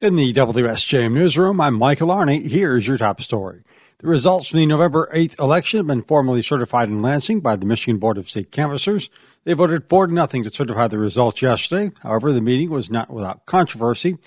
In 0.00 0.14
the 0.14 0.32
WSJM 0.32 1.12
newsroom, 1.12 1.60
I'm 1.60 1.74
Michael 1.74 2.10
Arney. 2.10 2.48
Here's 2.48 2.86
your 2.86 2.98
top 2.98 3.20
story. 3.20 3.64
The 3.98 4.06
results 4.06 4.46
from 4.46 4.60
the 4.60 4.66
November 4.66 5.10
8th 5.12 5.36
election 5.40 5.78
have 5.78 5.88
been 5.88 6.04
formally 6.04 6.40
certified 6.40 6.88
in 6.88 7.02
Lansing 7.02 7.40
by 7.40 7.56
the 7.56 7.66
Michigan 7.66 7.98
Board 7.98 8.16
of 8.16 8.30
State 8.30 8.52
Canvassers. 8.52 9.10
They 9.42 9.54
voted 9.54 9.88
4 9.88 10.06
to 10.06 10.14
nothing 10.14 10.44
to 10.44 10.50
certify 10.50 10.86
the 10.86 11.00
results 11.00 11.42
yesterday. 11.42 11.90
However, 12.04 12.32
the 12.32 12.40
meeting 12.40 12.70
was 12.70 12.88
not 12.88 13.10
without 13.10 13.44
controversy. 13.44 14.18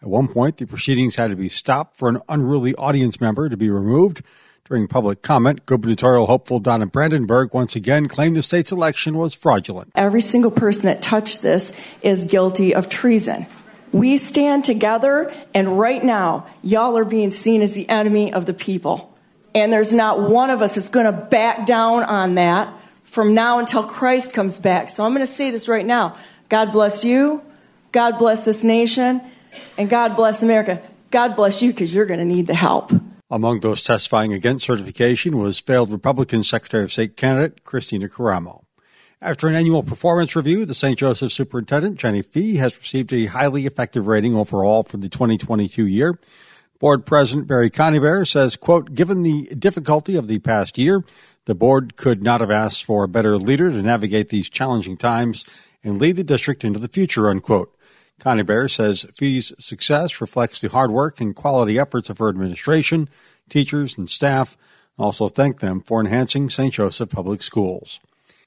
At 0.00 0.08
one 0.08 0.28
point, 0.28 0.56
the 0.56 0.64
proceedings 0.64 1.16
had 1.16 1.28
to 1.28 1.36
be 1.36 1.50
stopped 1.50 1.98
for 1.98 2.08
an 2.08 2.22
unruly 2.30 2.74
audience 2.76 3.20
member 3.20 3.50
to 3.50 3.56
be 3.58 3.68
removed. 3.68 4.22
During 4.66 4.88
public 4.88 5.20
comment, 5.20 5.66
gubernatorial 5.66 6.24
hopeful 6.24 6.58
Donna 6.58 6.86
Brandenburg 6.86 7.52
once 7.52 7.76
again 7.76 8.08
claimed 8.08 8.34
the 8.34 8.42
state's 8.42 8.72
election 8.72 9.18
was 9.18 9.34
fraudulent. 9.34 9.92
Every 9.94 10.22
single 10.22 10.50
person 10.50 10.86
that 10.86 11.02
touched 11.02 11.42
this 11.42 11.78
is 12.00 12.24
guilty 12.24 12.74
of 12.74 12.88
treason. 12.88 13.46
We 13.92 14.18
stand 14.18 14.64
together, 14.64 15.32
and 15.54 15.78
right 15.78 16.02
now, 16.02 16.46
y'all 16.62 16.96
are 16.98 17.04
being 17.04 17.30
seen 17.30 17.62
as 17.62 17.74
the 17.74 17.88
enemy 17.88 18.32
of 18.32 18.46
the 18.46 18.54
people. 18.54 19.16
And 19.54 19.72
there's 19.72 19.94
not 19.94 20.20
one 20.20 20.50
of 20.50 20.62
us 20.62 20.74
that's 20.74 20.90
going 20.90 21.06
to 21.06 21.12
back 21.12 21.66
down 21.66 22.02
on 22.04 22.34
that 22.34 22.72
from 23.02 23.34
now 23.34 23.58
until 23.58 23.82
Christ 23.82 24.34
comes 24.34 24.58
back. 24.58 24.88
So 24.88 25.04
I'm 25.04 25.12
going 25.12 25.26
to 25.26 25.32
say 25.32 25.50
this 25.50 25.68
right 25.68 25.86
now 25.86 26.16
God 26.48 26.72
bless 26.72 27.04
you, 27.04 27.42
God 27.92 28.18
bless 28.18 28.44
this 28.44 28.62
nation, 28.64 29.20
and 29.76 29.88
God 29.88 30.16
bless 30.16 30.42
America. 30.42 30.82
God 31.10 31.36
bless 31.36 31.62
you 31.62 31.70
because 31.72 31.92
you're 31.92 32.06
going 32.06 32.20
to 32.20 32.26
need 32.26 32.46
the 32.46 32.54
help. 32.54 32.92
Among 33.30 33.60
those 33.60 33.84
testifying 33.84 34.32
against 34.32 34.66
certification 34.66 35.38
was 35.38 35.60
failed 35.60 35.90
Republican 35.90 36.42
Secretary 36.42 36.84
of 36.84 36.92
State 36.92 37.16
candidate 37.16 37.64
Kristina 37.64 38.08
Karamo. 38.08 38.64
After 39.20 39.48
an 39.48 39.56
annual 39.56 39.82
performance 39.82 40.36
review, 40.36 40.64
the 40.64 40.74
St. 40.74 40.96
Joseph 40.96 41.32
Superintendent, 41.32 41.98
Jenny 41.98 42.22
Fee, 42.22 42.56
has 42.56 42.78
received 42.78 43.12
a 43.12 43.26
highly 43.26 43.66
effective 43.66 44.06
rating 44.06 44.36
overall 44.36 44.84
for 44.84 44.96
the 44.96 45.08
2022 45.08 45.84
year. 45.86 46.20
Board 46.78 47.04
President 47.04 47.48
Barry 47.48 47.68
Conybeare 47.68 48.24
says, 48.24 48.54
quote, 48.54 48.94
given 48.94 49.24
the 49.24 49.46
difficulty 49.58 50.14
of 50.14 50.28
the 50.28 50.38
past 50.38 50.78
year, 50.78 51.02
the 51.46 51.54
board 51.56 51.96
could 51.96 52.22
not 52.22 52.40
have 52.40 52.52
asked 52.52 52.84
for 52.84 53.02
a 53.02 53.08
better 53.08 53.36
leader 53.36 53.72
to 53.72 53.82
navigate 53.82 54.28
these 54.28 54.48
challenging 54.48 54.96
times 54.96 55.44
and 55.82 55.98
lead 55.98 56.14
the 56.14 56.22
district 56.22 56.62
into 56.62 56.78
the 56.78 56.86
future, 56.86 57.28
unquote. 57.28 57.76
Conybeare 58.20 58.70
says 58.70 59.04
Fee's 59.16 59.52
success 59.58 60.20
reflects 60.20 60.60
the 60.60 60.68
hard 60.68 60.92
work 60.92 61.20
and 61.20 61.34
quality 61.34 61.76
efforts 61.76 62.08
of 62.08 62.18
her 62.18 62.28
administration, 62.28 63.08
teachers, 63.48 63.98
and 63.98 64.08
staff, 64.08 64.56
also 64.96 65.26
thank 65.26 65.58
them 65.58 65.80
for 65.80 65.98
enhancing 66.00 66.48
St. 66.50 66.72
Joseph 66.72 67.10
Public 67.10 67.42
Schools. 67.42 67.98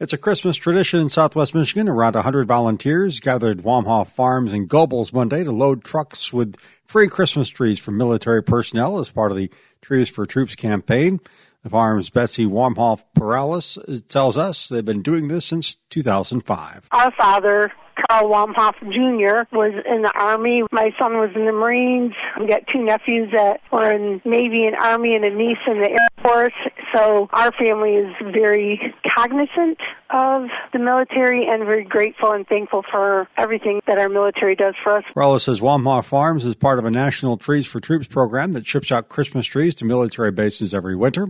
It's 0.02 0.14
a 0.14 0.18
Christmas 0.18 0.58
tradition 0.58 1.00
in 1.00 1.10
southwest 1.10 1.54
Michigan. 1.54 1.88
Around 1.88 2.16
100 2.16 2.48
volunteers 2.48 3.20
gathered 3.20 3.60
at 3.60 3.64
Wamhoff 3.64 4.08
Farms 4.08 4.52
and 4.52 4.68
Gobles 4.68 5.14
Monday 5.14 5.44
to 5.44 5.52
load 5.52 5.84
trucks 5.84 6.34
with 6.34 6.56
free 6.84 7.08
Christmas 7.08 7.50
trees 7.50 7.78
for 7.78 7.92
military 7.92 8.42
personnel 8.42 8.98
as 8.98 9.12
part 9.12 9.30
of 9.30 9.38
the 9.38 9.52
Trees 9.80 10.10
for 10.10 10.26
Troops 10.26 10.56
campaign. 10.56 11.20
The 11.62 11.70
farm's 11.70 12.10
Betsy 12.10 12.48
Wamhoff 12.48 13.04
Perales 13.14 13.78
tells 14.10 14.40
us 14.40 14.70
they've 14.70 14.84
been 14.84 15.04
doing 15.04 15.28
this 15.28 15.46
since 15.46 15.78
2005. 15.92 16.88
Our 16.92 17.12
father 17.12 17.72
Carl 18.10 18.30
Wamhoff 18.30 18.80
Jr. 18.80 19.56
was 19.56 19.74
in 19.86 20.02
the 20.02 20.12
Army. 20.16 20.64
My 20.72 20.92
son 21.00 21.18
was 21.18 21.30
in 21.36 21.46
the 21.46 21.52
Marines. 21.52 22.14
We 22.40 22.48
got 22.48 22.62
two 22.74 22.84
nephews 22.84 23.30
that 23.34 23.62
were 23.72 23.92
in 23.92 24.22
Navy 24.26 24.66
and 24.66 24.76
Army 24.76 25.16
and 25.16 25.24
a 25.24 25.30
niece 25.30 25.60
in 25.68 25.82
the 25.82 25.92
Air 25.92 26.08
Force. 26.32 26.54
So 26.96 27.30
our 27.34 27.52
family 27.52 27.92
is 27.92 28.14
very 28.22 28.94
cognizant 29.16 29.80
of 30.10 30.48
the 30.74 30.80
military 30.80 31.48
and 31.48 31.66
very 31.66 31.84
grateful 31.84 32.32
and 32.32 32.48
thankful 32.48 32.84
for 32.90 33.28
everything 33.38 33.82
that 33.88 33.98
our 33.98 34.10
military 34.10 34.56
does 34.56 34.76
for 34.84 34.98
us. 34.98 35.04
Rella 35.16 35.40
says 35.40 35.60
Wamhoff 35.62 36.06
Farms 36.06 36.46
is 36.46 36.56
part 36.56 36.80
of 36.80 36.86
a 36.86 36.92
national 36.92 37.38
Trees 37.38 37.68
for 37.68 37.80
Troops 37.80 38.08
program 38.08 38.54
that 38.54 38.66
ships 38.66 38.92
out 38.92 39.10
Christmas 39.10 39.46
trees 39.46 39.76
to 39.76 39.86
military 39.86 40.32
bases 40.32 40.74
every 40.74 40.96
winter. 40.96 41.28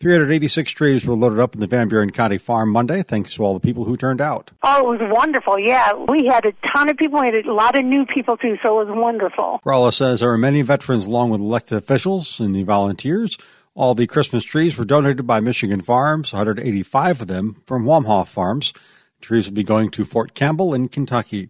386 0.00 0.72
trees 0.72 1.06
were 1.06 1.14
loaded 1.14 1.38
up 1.38 1.54
in 1.54 1.60
the 1.60 1.68
Van 1.68 1.86
Buren 1.86 2.10
County 2.10 2.36
Farm 2.36 2.70
Monday, 2.70 3.04
thanks 3.04 3.34
to 3.34 3.44
all 3.44 3.54
the 3.54 3.60
people 3.60 3.84
who 3.84 3.96
turned 3.96 4.20
out. 4.20 4.50
Oh, 4.64 4.92
it 4.92 5.00
was 5.00 5.10
wonderful. 5.12 5.60
Yeah, 5.60 5.92
we 5.94 6.26
had 6.26 6.44
a 6.44 6.52
ton 6.74 6.88
of 6.88 6.96
people. 6.96 7.20
We 7.20 7.26
had 7.26 7.46
a 7.46 7.54
lot 7.54 7.78
of 7.78 7.84
new 7.84 8.04
people, 8.04 8.36
too, 8.36 8.56
so 8.64 8.80
it 8.80 8.88
was 8.88 8.96
wonderful. 8.98 9.60
Rala 9.64 9.94
says 9.94 10.18
there 10.18 10.32
are 10.32 10.38
many 10.38 10.62
veterans 10.62 11.06
along 11.06 11.30
with 11.30 11.40
elected 11.40 11.78
officials 11.78 12.40
and 12.40 12.52
the 12.52 12.64
volunteers. 12.64 13.38
All 13.74 13.94
the 13.94 14.06
Christmas 14.06 14.44
trees 14.44 14.76
were 14.76 14.84
donated 14.84 15.26
by 15.26 15.40
Michigan 15.40 15.80
Farms, 15.80 16.34
185 16.34 17.22
of 17.22 17.26
them 17.26 17.62
from 17.66 17.86
Wamhoff 17.86 18.28
Farms. 18.28 18.74
Trees 19.22 19.46
will 19.46 19.54
be 19.54 19.62
going 19.62 19.90
to 19.92 20.04
Fort 20.04 20.34
Campbell 20.34 20.74
in 20.74 20.88
Kentucky. 20.88 21.48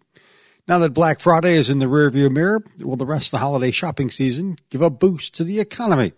Now 0.68 0.78
that 0.78 0.94
Black 0.94 1.18
Friday 1.18 1.56
is 1.56 1.68
in 1.68 1.80
the 1.80 1.86
rearview 1.86 2.30
mirror, 2.30 2.62
will 2.78 2.94
the 2.94 3.04
rest 3.04 3.26
of 3.26 3.30
the 3.32 3.38
holiday 3.38 3.72
shopping 3.72 4.08
season 4.08 4.54
give 4.70 4.82
a 4.82 4.88
boost 4.88 5.34
to 5.34 5.42
the 5.42 5.58
economy? 5.58 6.12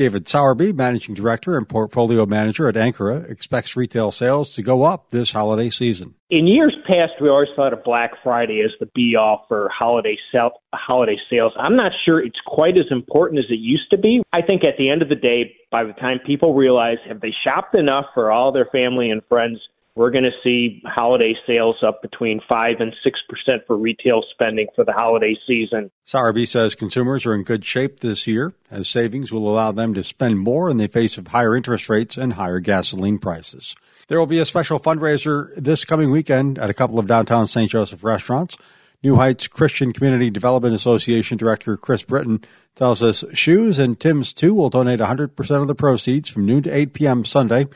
David 0.00 0.26
Sowerby, 0.26 0.72
Managing 0.72 1.14
Director 1.14 1.58
and 1.58 1.68
Portfolio 1.68 2.24
Manager 2.24 2.66
at 2.70 2.74
Ancora, 2.74 3.28
expects 3.28 3.76
retail 3.76 4.10
sales 4.10 4.54
to 4.54 4.62
go 4.62 4.84
up 4.84 5.10
this 5.10 5.32
holiday 5.32 5.68
season. 5.68 6.14
In 6.30 6.46
years 6.46 6.74
past, 6.86 7.20
we 7.20 7.28
always 7.28 7.50
thought 7.54 7.74
of 7.74 7.84
Black 7.84 8.12
Friday 8.24 8.62
as 8.64 8.70
the 8.80 8.86
be 8.94 9.14
all 9.14 9.44
for 9.46 9.68
holiday 9.68 10.16
sell, 10.32 10.52
holiday 10.72 11.18
sales. 11.28 11.52
I'm 11.58 11.76
not 11.76 11.92
sure 12.06 12.18
it's 12.18 12.40
quite 12.46 12.78
as 12.78 12.86
important 12.90 13.40
as 13.40 13.50
it 13.50 13.58
used 13.60 13.90
to 13.90 13.98
be. 13.98 14.22
I 14.32 14.40
think 14.40 14.64
at 14.64 14.78
the 14.78 14.88
end 14.88 15.02
of 15.02 15.10
the 15.10 15.16
day, 15.16 15.54
by 15.70 15.84
the 15.84 15.92
time 15.92 16.18
people 16.24 16.54
realize 16.54 16.96
have 17.06 17.20
they 17.20 17.34
shopped 17.44 17.74
enough 17.74 18.06
for 18.14 18.30
all 18.30 18.52
their 18.52 18.68
family 18.72 19.10
and 19.10 19.20
friends, 19.28 19.60
we're 19.94 20.10
going 20.10 20.24
to 20.24 20.30
see 20.42 20.82
holiday 20.86 21.34
sales 21.46 21.76
up 21.86 22.00
between 22.02 22.40
5 22.48 22.76
and 22.80 22.94
6% 23.04 23.66
for 23.66 23.76
retail 23.76 24.22
spending 24.30 24.68
for 24.74 24.84
the 24.84 24.92
holiday 24.92 25.36
season. 25.46 25.90
Sowerby 26.06 26.46
says 26.46 26.74
consumers 26.74 27.26
are 27.26 27.34
in 27.34 27.42
good 27.42 27.64
shape 27.64 28.00
this 28.00 28.26
year 28.26 28.54
as 28.70 28.88
savings 28.88 29.32
will 29.32 29.48
allow 29.48 29.72
them 29.72 29.94
to 29.94 30.04
spend 30.04 30.38
more 30.38 30.70
in 30.70 30.76
the 30.76 30.86
face 30.86 31.18
of 31.18 31.28
higher 31.28 31.56
interest 31.56 31.88
rates 31.88 32.16
and 32.16 32.34
higher 32.34 32.60
gasoline 32.60 33.18
prices. 33.18 33.74
There 34.08 34.18
will 34.18 34.26
be 34.26 34.38
a 34.38 34.44
special 34.44 34.78
fundraiser 34.78 35.54
this 35.56 35.84
coming 35.84 36.10
weekend 36.10 36.58
at 36.58 36.70
a 36.70 36.74
couple 36.74 36.98
of 36.98 37.06
downtown 37.06 37.46
St. 37.46 37.70
Joseph 37.70 38.04
restaurants. 38.04 38.56
New 39.02 39.16
Heights 39.16 39.48
Christian 39.48 39.94
Community 39.94 40.28
Development 40.28 40.74
Association 40.74 41.38
Director 41.38 41.78
Chris 41.78 42.02
Britton 42.02 42.44
tells 42.74 43.02
us 43.02 43.24
Schu's 43.32 43.78
and 43.78 43.98
Tim's 43.98 44.34
2 44.34 44.52
will 44.52 44.68
donate 44.68 45.00
100% 45.00 45.62
of 45.62 45.68
the 45.68 45.74
proceeds 45.74 46.28
from 46.28 46.44
noon 46.44 46.62
to 46.64 46.70
8 46.70 46.92
p.m. 46.92 47.24
Sunday 47.24 47.66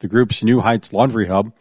the 0.00 0.08
group's 0.08 0.42
New 0.42 0.60
Heights 0.60 0.92
Laundry 0.92 1.28
Hub. 1.28 1.52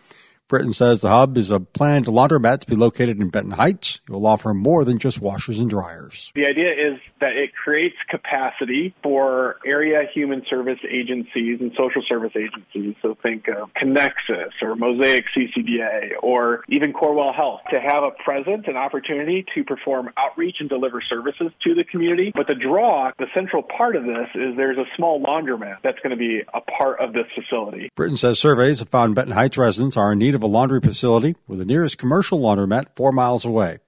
Britton 0.50 0.74
says 0.74 1.02
the 1.02 1.10
hub 1.10 1.38
is 1.38 1.52
a 1.52 1.60
planned 1.60 2.08
laundromat 2.08 2.62
to 2.62 2.68
be 2.68 2.76
located 2.76 3.22
in 3.22 3.30
Benton 3.30 3.52
Heights. 3.52 4.02
It 4.10 4.12
will 4.12 4.26
offer 4.26 4.52
more 4.52 4.84
than 4.84 4.98
just 4.98 5.22
washers 5.22 5.60
and 5.60 5.70
dryers. 5.70 6.32
The 6.34 6.48
idea 6.48 6.72
is 6.72 7.00
that 7.22 7.34
it 7.38 7.52
creates 7.54 7.96
capacity 8.10 8.96
for 9.04 9.58
area 9.64 10.02
human 10.12 10.44
service 10.50 10.80
agencies 10.90 11.60
and 11.62 11.72
social 11.78 12.02
service 12.10 12.32
agencies. 12.36 12.96
So 13.00 13.16
think 13.22 13.48
of 13.48 13.70
Connexus 13.76 14.50
or 14.64 14.76
Mosaic 14.76 15.26
CCDA 15.38 16.14
or 16.24 16.64
even 16.68 16.94
Corewell 16.94 17.36
Health 17.36 17.62
to 17.70 17.80
have 17.80 18.02
a 18.02 18.10
presence 18.24 18.64
and 18.66 18.76
opportunity 18.76 19.46
to 19.54 19.64
perform 19.64 20.10
outreach 20.18 20.58
and 20.62 20.68
deliver 20.68 21.00
services 21.00 21.52
to 21.62 21.76
the 21.76 21.84
community. 21.84 22.32
But 22.34 22.48
the 22.48 22.56
draw, 22.56 23.12
the 23.20 23.28
central 23.36 23.62
part 23.62 23.96
of 23.96 24.04
this 24.04 24.30
is 24.34 24.58
there's 24.58 24.80
a 24.80 24.86
small 24.98 25.22
laundromat 25.22 25.78
that's 25.84 26.00
going 26.00 26.12
to 26.12 26.18
be 26.18 26.42
a 26.52 26.62
part 26.62 27.00
of 27.00 27.14
this 27.14 27.28
facility. 27.36 27.92
Britton 27.96 28.18
says 28.18 28.40
surveys 28.40 28.80
have 28.80 28.90
found 28.90 29.14
Benton 29.14 29.36
Heights 29.36 29.56
residents 29.56 29.96
are 29.96 30.12
in 30.14 30.18
need 30.18 30.34
of 30.34 30.39
of 30.40 30.44
a 30.44 30.48
laundry 30.48 30.80
facility 30.80 31.36
with 31.48 31.60
the 31.60 31.66
nearest 31.66 31.98
commercial 31.98 32.40
laundromat 32.40 32.88
four 32.96 33.12
miles 33.12 33.44
away. 33.44 33.80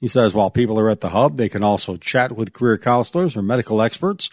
He 0.00 0.08
says 0.08 0.32
while 0.32 0.48
people 0.48 0.80
are 0.80 0.88
at 0.88 1.02
the 1.02 1.10
hub, 1.10 1.36
they 1.36 1.50
can 1.50 1.62
also 1.62 1.98
chat 1.98 2.32
with 2.32 2.54
career 2.54 2.78
counselors 2.78 3.36
or 3.36 3.42
medical 3.42 3.82
experts. 3.82 4.30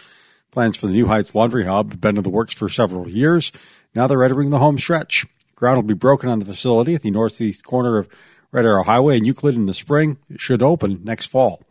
Plans 0.51 0.77
for 0.77 0.87
the 0.87 0.93
New 0.93 1.07
Heights 1.07 1.35
Laundry 1.35 1.65
Hub 1.65 1.91
have 1.91 1.99
been 1.99 2.15
in 2.15 2.23
the 2.23 2.29
works 2.29 2.53
for 2.55 2.69
several 2.69 3.09
years. 3.09 3.51
Now 3.93 4.07
they're 4.07 4.23
entering 4.23 4.51
the 4.51 4.59
home 4.59 4.79
stretch. 4.79 5.25
Ground 5.55 5.75
will 5.75 5.83
be 5.83 5.93
broken 5.93 6.29
on 6.29 6.39
the 6.39 6.45
facility 6.45 6.95
at 6.95 7.01
the 7.01 7.11
northeast 7.11 7.65
corner 7.65 7.97
of 7.97 8.07
Red 8.53 8.65
Arrow 8.65 8.83
Highway 8.83 9.17
and 9.17 9.27
Euclid 9.27 9.55
in 9.55 9.65
the 9.65 9.73
spring. 9.73 10.17
It 10.29 10.39
should 10.39 10.61
open 10.61 11.01
next 11.03 11.25
fall. 11.25 11.61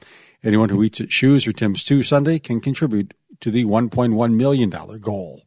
Anyone 0.43 0.69
who 0.69 0.83
eats 0.83 1.01
at 1.01 1.13
Schu's 1.13 1.47
or 1.47 1.53
Tim's 1.53 1.83
2 1.83 2.03
Sunday 2.03 2.39
can 2.39 2.61
contribute 2.61 3.15
to 3.41 3.51
the 3.51 3.65
$1.1 3.65 4.35
million 4.35 4.69
goal. 5.01 5.45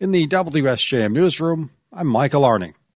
In 0.00 0.10
the 0.10 0.26
WSJM 0.26 1.12
newsroom, 1.12 1.70
I'm 1.92 2.08
Michael 2.08 2.44
Arning. 2.44 2.74